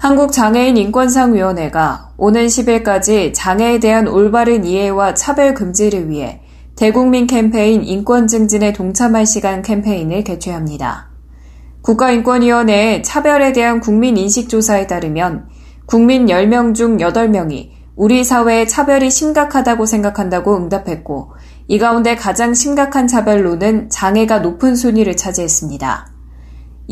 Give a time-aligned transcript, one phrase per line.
[0.00, 6.40] 한국장애인인권상위원회가 오는 10일까지 장애에 대한 올바른 이해와 차별 금지를 위해
[6.74, 11.10] 대국민 캠페인 인권 증진에 동참할 시간 캠페인을 개최합니다.
[11.82, 15.48] 국가인권위원회의 차별에 대한 국민 인식조사에 따르면
[15.84, 21.32] 국민 10명 중 8명이 우리 사회의 차별이 심각하다고 생각한다고 응답했고
[21.68, 26.19] 이 가운데 가장 심각한 차별로는 장애가 높은 순위를 차지했습니다.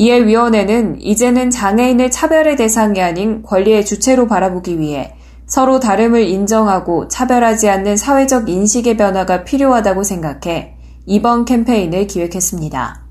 [0.01, 5.15] 이에 위원회는 이제는 장애인을 차별의 대상이 아닌 권리의 주체로 바라보기 위해
[5.47, 13.03] 서로 다름을 인정하고 차별하지 않는 사회적 인식의 변화가 필요하다고 생각해 이번 캠페인을 기획했습니다.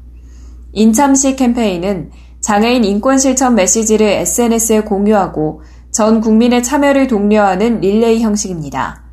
[0.72, 9.07] 인참시 캠페인은 장애인 인권 실천 메시지를 SNS에 공유하고 전 국민의 참여를 독려하는 릴레이 형식입니다.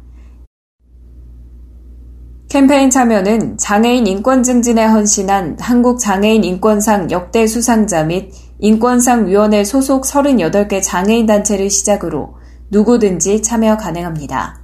[2.55, 10.81] 캠페인 참여는 장애인 인권 증진에 헌신한 한국장애인 인권상 역대 수상자 및 인권상 위원회 소속 38개
[10.81, 12.37] 장애인 단체를 시작으로
[12.71, 14.61] 누구든지 참여 가능합니다.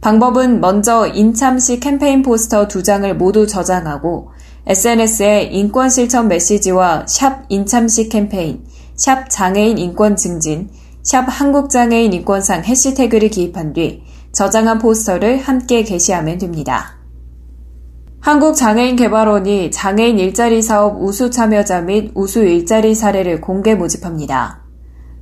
[0.00, 4.32] 방법은 먼저 인참시 캠페인 포스터 두 장을 모두 저장하고
[4.66, 8.64] SNS에 인권 실천 메시지와 샵 인참시 캠페인,
[8.96, 10.70] 샵 장애인 인권 증진,
[11.04, 17.01] 샵 한국장애인 인권상 해시태그를 기입한 뒤 저장한 포스터를 함께 게시하면 됩니다.
[18.22, 24.62] 한국장애인개발원이 장애인 일자리 사업 우수 참여자 및 우수 일자리 사례를 공개 모집합니다.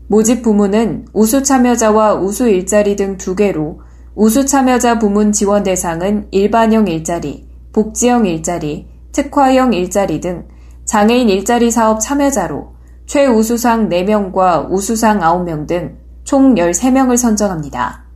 [0.07, 3.81] 모집 부문은 우수 참여자와 우수 일자리 등 두 개로
[4.15, 10.49] 우수 참여자 부문 지원 대상은 일반형 일자리, 복지형 일자리, 특화형 일자리 등
[10.85, 12.75] 장애인 일자리 사업 참여자로
[13.07, 18.10] 최우수상 4명과 우수상 9명 등 총 13명을 선정합니다.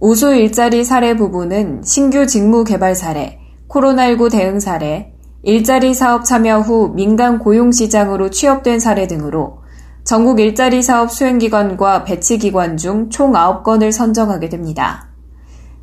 [0.00, 6.92] 우수 일자리 사례 부분은 신규 직무 개발 사례, 코로나19 대응 사례, 일자리 사업 참여 후
[6.94, 9.58] 민간 고용 시장으로 취업된 사례 등으로
[10.04, 15.08] 전국 일자리 사업 수행기관과 배치기관 중 총 9건을 선정하게 됩니다.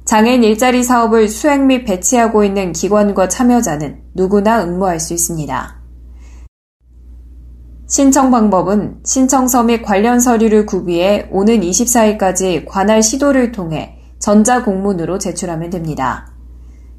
[0.05, 5.75] 장애인 일자리 사업을 수행 및 배치하고 있는 기관과 참여자는 누구나 응모할 수 있습니다.
[7.87, 16.27] 신청 방법은 신청서 및 관련 서류를 구비해 오는 24일까지 관할 시도를 통해 전자공문으로 제출하면 됩니다.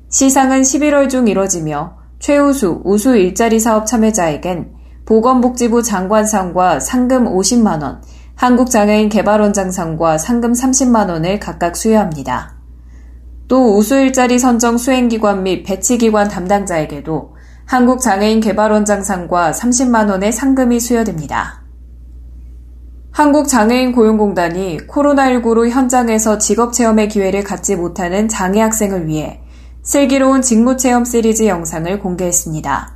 [0.08, 4.72] 시상은 11월 중 이뤄지며 최우수, 우수 일자리 사업 참여자에겐
[5.04, 8.00] 보건복지부 장관상과 상금 50만원,
[8.34, 12.56] 한국장애인 개발원장상과 상금 30만원을 각각 수여합니다.
[13.48, 21.65] 또 우수 일자리 선정 수행기관 및 배치기관 담당자에게도 한국장애인 개발원장상과 30만원의 상금이 수여됩니다.
[23.16, 29.40] 한국장애인 고용공단이 코로나19로 현장에서 직업 체험의 기회를 갖지 못하는 장애 학생을 위해
[29.82, 32.94] 슬기로운 직무 체험 시리즈 영상을 공개했습니다.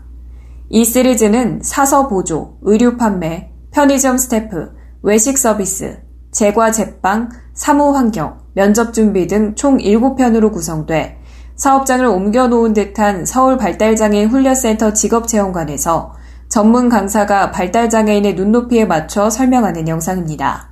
[0.69, 4.73] 이 시리즈는 사서 보조, 의류 판매, 편의점 스태프,
[5.03, 11.17] 외식 서비스, 제과 제빵, 사무 환경, 면접 준비 등 총 7편으로 구성돼
[11.57, 16.20] 사업장을 옮겨놓은 듯한 서울 발달장애인 훈련센터 직업체험관에서
[16.51, 20.71] 전문 강사가 발달장애인의 눈높이에 맞춰 설명하는 영상입니다.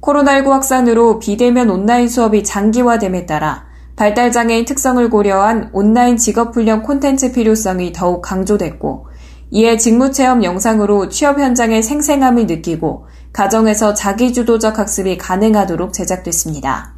[0.00, 3.64] 코로나19 확산으로 비대면 온라인 수업이 장기화됨에 따라
[3.96, 9.08] 발달장애인 특성을 고려한 온라인 직업훈련 콘텐츠 필요성이 더욱 강조됐고,
[9.50, 16.94] 이에 직무체험 영상으로 취업 현장의 생생함을 느끼고 가정에서 자기주도적 학습이 가능하도록 제작됐습니다.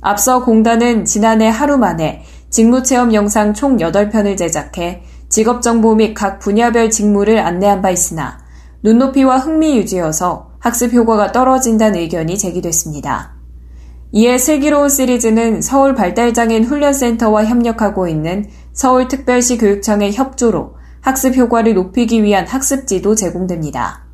[0.00, 7.38] 앞서 공단은 지난해 하루 만에 직무체험 영상 총 8편을 제작해 직업정보 및 각 분야별 직무를
[7.38, 8.38] 안내한 바 있으나
[8.82, 13.32] 눈높이와 흥미 유지여서 학습 효과가 떨어진다는 의견이 제기됐습니다.
[14.12, 22.46] 이에 슬기로운 시리즈는 서울 발달장애인 훈련센터와 협력하고 있는 서울특별시 교육청의 협조로 학습 효과를 높이기 위한
[22.46, 24.04] 학습지도 제공됩니다.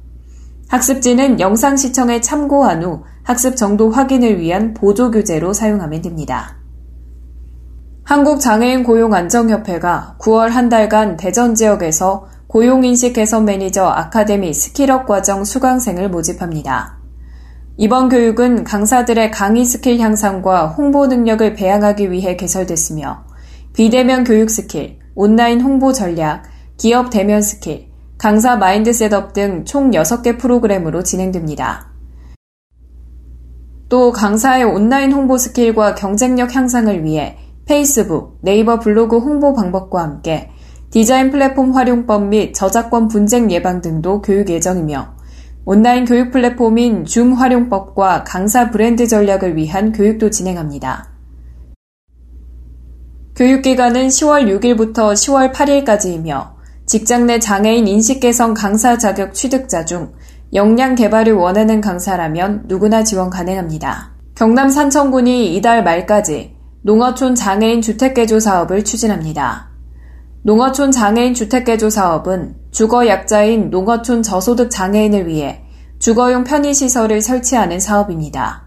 [0.69, 6.58] 학습지는 영상 시청에 참고한 후 학습 정도 확인을 위한 보조교재로 사용하면 됩니다.
[8.09, 16.09] 한국장애인 고용안정협회가 9월 한 달간 대전 지역에서 고용인식 개선 매니저 아카데미 skill up 과정 수강생을
[16.09, 16.97] 모집합니다.
[17.77, 23.27] 이번 교육은 강사들의 강의 스킬 향상과 홍보 능력을 배양하기 위해 개설됐으며
[23.75, 26.45] 비대면 교육 스킬, 온라인 홍보 전략,
[26.79, 31.91] 기업 대면 스킬, 강사 mind setup 등 총 6개 프로그램으로 진행됩니다.
[33.91, 37.37] 또 강사의 온라인 홍보 스킬과 경쟁력 향상을 위해
[37.69, 40.51] 페이스북, 네이버 블로그 홍보 방법과 함께
[40.91, 45.17] 디자인 플랫폼 활용법 및 저작권 분쟁 예방 등도 교육 예정이며
[45.67, 51.11] 온라인 교육 플랫폼인 줌 활용법과 강사 브랜드 전략을 위한 교육도 진행합니다.
[53.37, 56.53] 교육기간은 10월 6일부터 10월 8일까지이며
[56.87, 60.15] 직장 내 장애인 인식 개선 강사 자격 취득자 중
[60.55, 64.13] 역량 개발을 원하는 강사라면 누구나 지원 가능합니다.
[64.35, 66.58] 경남 산청군이 이달 말까지
[66.89, 69.69] 농어촌 장애인 주택개조 사업을 추진합니다.
[70.41, 75.65] 농어촌 장애인 주택개조 사업은 주거 약자인 농어촌 저소득 장애인을 위해
[75.99, 78.65] 주거용 편의시설을 설치하는 사업입니다.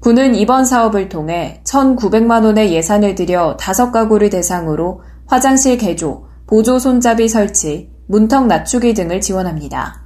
[0.00, 7.30] 군은 이번 사업을 통해 1,900만 원의 예산을 들여 다섯 가구를 대상으로 화장실 개조, 보조 손잡이
[7.30, 10.02] 설치, 문턱 낮추기 등을 지원합니다.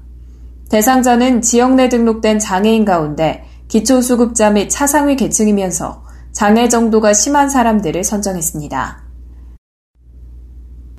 [0.70, 6.11] 대상자는 지역 내 등록된 장애인 가운데 기초수급자 및 차상위 계층이면서
[6.42, 9.04] 장애 정도가 심한 사람들을 선정했습니다.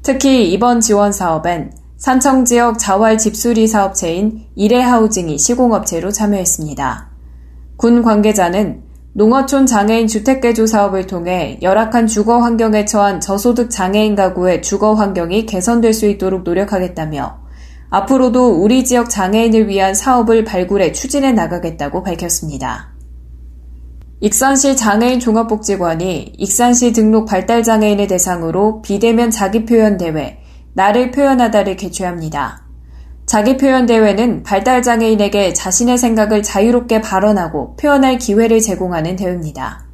[0.01, 7.09] 특히 이번 지원 사업엔 산청 지역 자활 집수리 사업체인 이레하우징이 시공업체로 참여했습니다.
[7.75, 14.93] 군 관계자는 농어촌 장애인 주택개조 사업을 통해 열악한 주거 환경에 처한 저소득 장애인 가구의 주거
[14.93, 17.41] 환경이 개선될 수 있도록 노력하겠다며
[17.89, 22.92] 앞으로도 우리 지역 장애인을 위한 사업을 발굴해 추진해 나가겠다고 밝혔습니다.
[24.23, 30.39] 익산시 장애인 종합복지관이 익산시 등록 발달장애인을 대상으로 비대면 자기표현 대회
[30.71, 32.65] 나를 표현하다를 개최합니다.
[33.25, 39.87] 자기표현 대회는 발달장애인에게 자신의 생각을 자유롭게 발언하고 표현할 기회를 제공하는 대회입니다.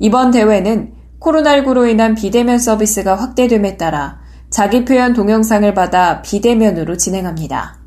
[0.00, 4.18] 이번 대회는 코로나19로 인한 비대면 서비스가 확대됨에 따라
[4.50, 7.81] 자기표현 동영상을 받아 비대면으로 진행합니다.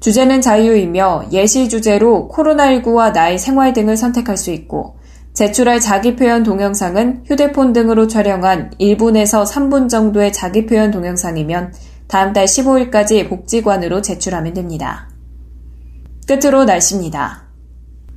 [0.00, 4.96] 주제는 자유이며 예시 주제로 코로나19와 나의 생활 등을 선택할 수 있고
[5.32, 11.74] 제출할 자기 표현 동영상은 휴대폰 등으로 촬영한 1분에서 3분 정도의 자기 표현 동영상이면
[12.08, 15.10] 다음 달 15일까지 복지관으로 제출하면 됩니다.
[16.26, 17.45] 끝으로 날씨입니다.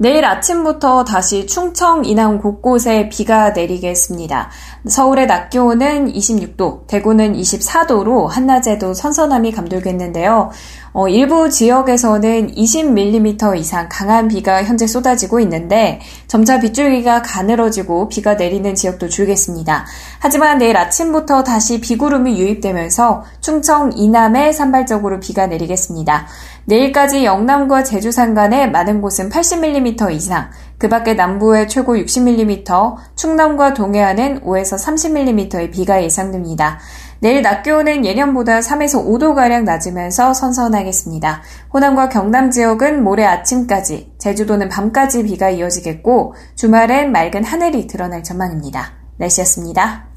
[0.01, 4.49] 내일 아침부터 다시 충청, 이남 곳곳에 비가 내리겠습니다.
[4.87, 10.51] 서울의 낮 기온은 26도, 대구는 24도로 한낮에도 선선함이 감돌겠는데요.
[10.93, 18.73] 어, 일부 지역에서는 20mm 이상 강한 비가 현재 쏟아지고 있는데 점차 빗줄기가 가늘어지고 비가 내리는
[18.73, 19.85] 지역도 줄겠습니다.
[20.19, 26.27] 하지만 내일 아침부터 다시 비구름이 유입되면서 충청 이남에 산발적으로 비가 내리겠습니다.
[26.65, 34.41] 내일까지 영남과 제주 산간에 많은 곳은 80mm 이상, 그 밖에 남부의 최고 60mm, 충남과 동해안은
[34.41, 36.79] 5에서 30mm의 비가 예상됩니다.
[37.21, 41.41] 내일 낮 기온은 예년보다 3에서 5도가량 낮으면서 선선하겠습니다.
[41.73, 48.93] 호남과 경남 지역은 모레 아침까지, 제주도는 밤까지 비가 이어지겠고, 주말엔 맑은 하늘이 드러날 전망입니다.
[49.17, 50.07] 날씨였습니다.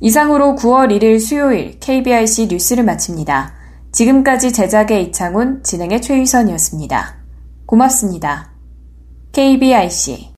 [0.00, 3.61] 이상으로 9월 1일 수요일 KBIC 뉴스를 마칩니다.
[3.92, 7.16] 지금까지 제작의 이창훈, 진행의 최유선이었습니다.
[7.66, 8.50] 고맙습니다.
[9.32, 10.32] KBIC